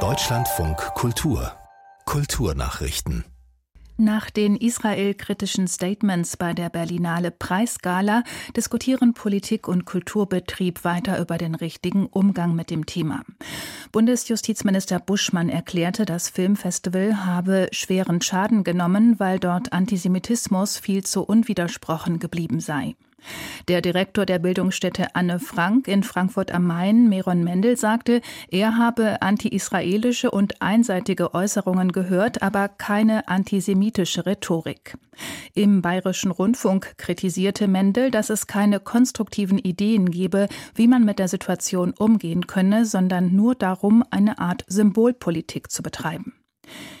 Deutschlandfunk 0.00 0.76
Kultur 0.94 1.50
Kulturnachrichten 2.04 3.24
nach 3.96 4.28
den 4.28 4.56
israel-kritischen 4.56 5.66
Statements 5.66 6.36
bei 6.36 6.52
der 6.52 6.68
Berlinale 6.68 7.30
Preisgala 7.30 8.22
diskutieren 8.54 9.14
Politik 9.14 9.66
und 9.66 9.86
Kulturbetrieb 9.86 10.84
weiter 10.84 11.18
über 11.18 11.38
den 11.38 11.54
richtigen 11.54 12.04
Umgang 12.04 12.54
mit 12.54 12.68
dem 12.68 12.84
Thema. 12.84 13.22
Bundesjustizminister 13.92 14.98
Buschmann 15.00 15.48
erklärte, 15.48 16.04
das 16.04 16.28
Filmfestival 16.28 17.24
habe 17.24 17.68
schweren 17.72 18.20
Schaden 18.20 18.62
genommen, 18.62 19.18
weil 19.18 19.38
dort 19.38 19.72
Antisemitismus 19.72 20.76
viel 20.76 21.02
zu 21.02 21.22
unwidersprochen 21.22 22.18
geblieben 22.18 22.60
sei. 22.60 22.94
Der 23.68 23.80
Direktor 23.80 24.26
der 24.26 24.38
Bildungsstätte 24.38 25.14
Anne 25.14 25.40
Frank 25.40 25.88
in 25.88 26.02
Frankfurt 26.02 26.52
am 26.52 26.66
Main, 26.66 27.08
Meron 27.08 27.42
Mendel, 27.42 27.76
sagte, 27.76 28.20
er 28.50 28.76
habe 28.76 29.22
anti-israelische 29.22 30.30
und 30.30 30.62
einseitige 30.62 31.34
Äußerungen 31.34 31.92
gehört, 31.92 32.42
aber 32.42 32.68
keine 32.68 33.28
antisemitische 33.28 34.26
Rhetorik. 34.26 34.96
Im 35.54 35.82
Bayerischen 35.82 36.30
Rundfunk 36.30 36.94
kritisierte 36.98 37.68
Mendel, 37.68 38.10
dass 38.10 38.30
es 38.30 38.46
keine 38.46 38.80
konstruktiven 38.80 39.58
Ideen 39.58 40.10
gebe, 40.10 40.48
wie 40.74 40.88
man 40.88 41.04
mit 41.04 41.18
der 41.18 41.28
Situation 41.28 41.94
umgehen 41.96 42.46
könne, 42.46 42.84
sondern 42.84 43.34
nur 43.34 43.54
darum, 43.54 44.04
eine 44.10 44.38
Art 44.38 44.64
Symbolpolitik 44.68 45.70
zu 45.70 45.82
betreiben. 45.82 46.34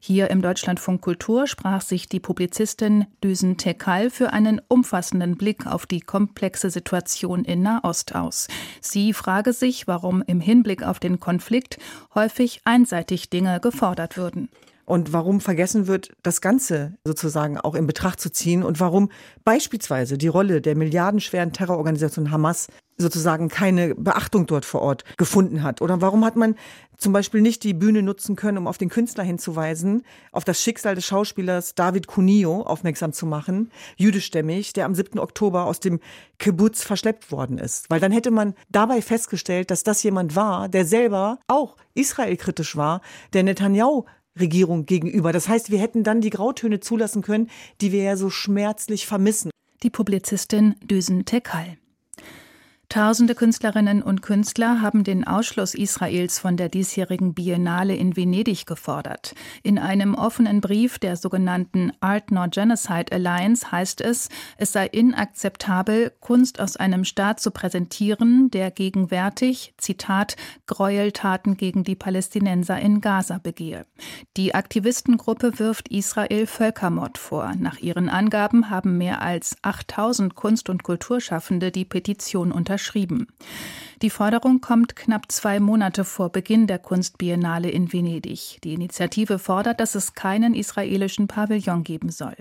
Hier 0.00 0.30
im 0.30 0.42
Deutschlandfunk 0.42 1.00
Kultur 1.00 1.46
sprach 1.46 1.80
sich 1.80 2.08
die 2.08 2.20
Publizistin 2.20 3.06
Düsen 3.22 3.56
Tekal 3.56 4.10
für 4.10 4.32
einen 4.32 4.60
umfassenden 4.68 5.36
Blick 5.36 5.66
auf 5.66 5.86
die 5.86 6.00
komplexe 6.00 6.70
Situation 6.70 7.44
in 7.44 7.62
Nahost 7.62 8.14
aus. 8.14 8.48
Sie 8.80 9.12
frage 9.12 9.52
sich, 9.52 9.86
warum 9.86 10.22
im 10.26 10.40
Hinblick 10.40 10.82
auf 10.82 11.00
den 11.00 11.20
Konflikt 11.20 11.78
häufig 12.14 12.60
einseitig 12.64 13.30
Dinge 13.30 13.60
gefordert 13.60 14.16
würden 14.16 14.48
und 14.88 15.12
warum 15.12 15.40
vergessen 15.40 15.86
wird, 15.86 16.12
das 16.22 16.40
Ganze 16.40 16.94
sozusagen 17.04 17.58
auch 17.58 17.74
in 17.74 17.86
Betracht 17.86 18.20
zu 18.20 18.32
ziehen 18.32 18.62
und 18.62 18.80
warum 18.80 19.10
beispielsweise 19.44 20.16
die 20.16 20.28
Rolle 20.28 20.62
der 20.62 20.76
milliardenschweren 20.76 21.52
Terrororganisation 21.52 22.30
Hamas 22.30 22.68
sozusagen 22.96 23.48
keine 23.48 23.94
Beachtung 23.94 24.46
dort 24.46 24.64
vor 24.64 24.80
Ort 24.80 25.04
gefunden 25.18 25.62
hat? 25.62 25.82
Oder 25.82 26.00
warum 26.00 26.24
hat 26.24 26.36
man 26.36 26.56
zum 26.96 27.12
Beispiel 27.12 27.40
nicht 27.40 27.62
die 27.62 27.74
Bühne 27.74 28.02
nutzen 28.02 28.34
können, 28.34 28.58
um 28.58 28.66
auf 28.66 28.78
den 28.78 28.88
Künstler 28.88 29.22
hinzuweisen, 29.22 30.02
auf 30.32 30.44
das 30.44 30.60
Schicksal 30.60 30.96
des 30.96 31.06
Schauspielers 31.06 31.74
David 31.74 32.08
Cunio 32.08 32.62
aufmerksam 32.62 33.12
zu 33.12 33.24
machen, 33.24 33.70
jüdischstämmig, 33.96 34.72
der 34.72 34.86
am 34.86 34.94
7. 34.94 35.18
Oktober 35.18 35.66
aus 35.66 35.80
dem 35.80 36.00
Kibbutz 36.38 36.82
verschleppt 36.82 37.30
worden 37.30 37.58
ist. 37.58 37.88
Weil 37.88 38.00
dann 38.00 38.10
hätte 38.10 38.30
man 38.30 38.54
dabei 38.68 39.00
festgestellt, 39.00 39.70
dass 39.70 39.84
das 39.84 40.02
jemand 40.02 40.34
war, 40.34 40.68
der 40.68 40.84
selber 40.84 41.38
auch 41.46 41.76
israelkritisch 41.94 42.76
war, 42.76 43.00
der 43.32 43.44
Netanyahu 43.44 44.04
Regierung 44.40 44.86
gegenüber. 44.86 45.32
Das 45.32 45.48
heißt, 45.48 45.70
wir 45.70 45.78
hätten 45.78 46.04
dann 46.04 46.20
die 46.20 46.30
Grautöne 46.30 46.80
zulassen 46.80 47.22
können, 47.22 47.48
die 47.80 47.92
wir 47.92 48.02
ja 48.02 48.16
so 48.16 48.30
schmerzlich 48.30 49.06
vermissen. 49.06 49.50
Die 49.82 49.90
Publizistin 49.90 50.74
Düsen 50.82 51.24
Tekal. 51.24 51.78
Tausende 52.90 53.34
Künstlerinnen 53.34 54.02
und 54.02 54.22
Künstler 54.22 54.80
haben 54.80 55.04
den 55.04 55.26
Ausschluss 55.26 55.74
Israels 55.74 56.38
von 56.38 56.56
der 56.56 56.70
diesjährigen 56.70 57.34
Biennale 57.34 57.94
in 57.94 58.16
Venedig 58.16 58.64
gefordert. 58.64 59.34
In 59.62 59.78
einem 59.78 60.14
offenen 60.14 60.62
Brief 60.62 60.98
der 60.98 61.18
sogenannten 61.18 61.92
Art 62.00 62.30
Not 62.30 62.52
Genocide 62.52 63.12
Alliance 63.12 63.70
heißt 63.70 64.00
es, 64.00 64.30
es 64.56 64.72
sei 64.72 64.86
inakzeptabel, 64.86 66.14
Kunst 66.20 66.60
aus 66.60 66.78
einem 66.78 67.04
Staat 67.04 67.40
zu 67.40 67.50
präsentieren, 67.50 68.50
der 68.50 68.70
gegenwärtig, 68.70 69.74
Zitat, 69.76 70.36
Gräueltaten 70.64 71.58
gegen 71.58 71.84
die 71.84 71.94
Palästinenser 71.94 72.80
in 72.80 73.02
Gaza 73.02 73.36
begehe. 73.36 73.84
Die 74.38 74.54
Aktivistengruppe 74.54 75.58
wirft 75.58 75.88
Israel 75.88 76.46
Völkermord 76.46 77.18
vor. 77.18 77.52
Nach 77.58 77.76
ihren 77.80 78.08
Angaben 78.08 78.70
haben 78.70 78.96
mehr 78.96 79.20
als 79.20 79.58
8000 79.60 80.34
Kunst- 80.34 80.70
und 80.70 80.84
Kulturschaffende 80.84 81.70
die 81.70 81.84
Petition 81.84 82.50
unterschrieben 82.50 82.77
unterschrieben. 82.78 83.26
Die 84.00 84.10
Forderung 84.10 84.60
kommt 84.60 84.94
knapp 84.94 85.32
zwei 85.32 85.58
Monate 85.58 86.04
vor 86.04 86.30
Beginn 86.30 86.68
der 86.68 86.78
Kunstbiennale 86.78 87.68
in 87.68 87.92
Venedig. 87.92 88.60
Die 88.62 88.74
Initiative 88.74 89.40
fordert, 89.40 89.80
dass 89.80 89.96
es 89.96 90.14
keinen 90.14 90.54
israelischen 90.54 91.26
Pavillon 91.26 91.82
geben 91.82 92.10
soll. 92.10 92.36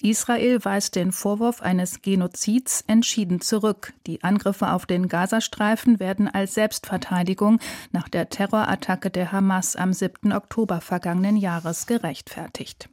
Israel 0.00 0.64
weist 0.64 0.94
den 0.94 1.10
Vorwurf 1.10 1.62
eines 1.62 2.02
Genozids 2.02 2.84
entschieden 2.86 3.40
zurück. 3.40 3.92
Die 4.06 4.22
Angriffe 4.22 4.70
auf 4.70 4.86
den 4.86 5.08
Gazastreifen 5.08 5.98
werden 5.98 6.28
als 6.28 6.54
Selbstverteidigung 6.54 7.58
nach 7.90 8.08
der 8.08 8.28
Terrorattacke 8.28 9.10
der 9.10 9.32
Hamas 9.32 9.74
am 9.74 9.92
7. 9.92 10.32
Oktober 10.32 10.80
vergangenen 10.80 11.36
Jahres 11.36 11.88
gerechtfertigt. 11.88 12.88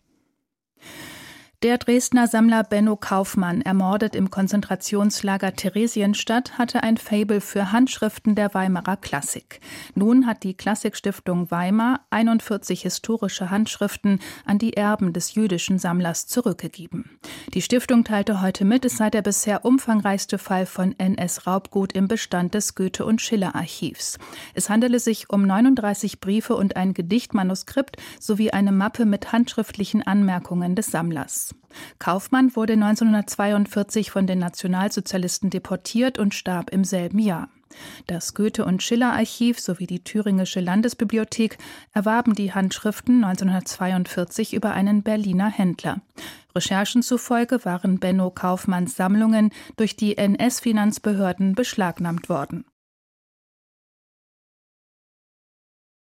Der 1.64 1.80
Dresdner 1.80 2.28
Sammler 2.28 2.64
Benno 2.64 2.96
Kaufmann, 2.96 3.64
ermordet 3.64 4.16
im 4.16 4.30
Konzentrationslager 4.30 5.56
Theresienstadt, 5.56 6.60
hatte 6.60 6.84
ein 6.84 6.98
Fabel 6.98 7.42
für 7.42 7.72
Handschriften 7.72 8.36
der 8.36 8.54
Weimarer 8.54 8.96
Klassik. 8.96 9.60
Nun 9.96 10.28
hat 10.28 10.44
die 10.44 10.54
Klassikstiftung 10.54 11.50
Weimar 11.50 12.02
41 12.12 12.84
historische 12.84 13.50
Handschriften 13.50 14.20
an 14.46 14.60
die 14.60 14.78
Erben 14.78 15.14
des 15.14 15.34
jüdischen 15.34 15.80
Sammlers 15.80 16.28
zurückgegeben. 16.28 17.18
Die 17.56 17.64
Stiftung 17.64 18.04
teilte 18.04 18.44
heute 18.44 18.64
mit, 18.64 18.86
es 18.86 18.98
sei 18.98 19.10
der 19.10 19.24
bisher 19.24 19.66
umfangreichste 19.66 20.38
Fall 20.38 20.68
von 20.68 20.94
NS-Raubgut 21.00 21.94
im 21.94 22.08
Bestand 22.08 22.54
des 22.54 22.76
Goethe- 22.76 23.04
und 23.04 23.20
Schiller-Archivs. 23.20 24.20
Es 24.54 24.70
handele 24.70 25.00
sich 25.00 25.32
um 25.32 25.48
39 25.48 26.20
Briefe 26.20 26.56
und 26.56 26.76
ein 26.76 26.94
Gedichtmanuskript 26.94 27.98
sowie 28.20 28.52
eine 28.52 28.72
Mappe 28.72 29.08
mit 29.08 29.32
handschriftlichen 29.32 30.06
Anmerkungen 30.06 30.76
des 30.76 30.92
Sammlers. 30.92 31.47
Kaufmann 32.00 32.56
wurde 32.56 32.74
1942 32.74 34.12
von 34.12 34.28
den 34.28 34.40
Nationalsozialisten 34.40 35.50
deportiert 35.50 36.20
und 36.20 36.34
starb 36.34 36.70
im 36.72 36.84
selben 36.84 37.20
Jahr. 37.20 37.50
Das 38.08 38.34
Goethe- 38.34 38.66
und 38.66 38.82
Schiller-Archiv 38.82 39.60
sowie 39.60 39.88
die 39.88 40.04
Thüringische 40.04 40.60
Landesbibliothek 40.60 41.58
erwarben 41.94 42.34
die 42.34 42.54
Handschriften 42.54 43.24
1942 43.24 44.54
über 44.54 44.72
einen 44.72 45.04
Berliner 45.04 45.50
Händler. 45.50 46.02
Recherchen 46.56 47.04
zufolge 47.04 47.64
waren 47.66 48.00
Benno 48.00 48.32
Kaufmanns 48.32 48.96
Sammlungen 48.96 49.52
durch 49.76 49.96
die 49.96 50.18
NS-Finanzbehörden 50.18 51.54
beschlagnahmt 51.54 52.30
worden. 52.30 52.66